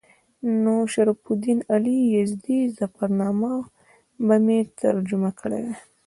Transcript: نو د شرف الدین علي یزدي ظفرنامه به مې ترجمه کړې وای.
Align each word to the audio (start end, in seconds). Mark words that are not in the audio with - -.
نو 0.61 0.75
د 0.85 0.89
شرف 0.93 1.19
الدین 1.33 1.59
علي 1.73 1.97
یزدي 2.17 2.59
ظفرنامه 2.77 3.53
به 4.25 4.35
مې 4.45 4.59
ترجمه 4.81 5.31
کړې 5.39 5.59
وای. 5.63 5.75